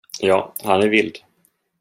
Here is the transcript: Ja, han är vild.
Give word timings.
Ja, 0.21 0.53
han 0.63 0.83
är 0.83 0.87
vild. 0.87 1.15